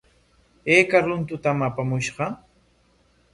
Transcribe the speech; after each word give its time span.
¿Ayka 0.71 0.97
runtutam 1.05 1.57
apamushqa? 1.67 2.25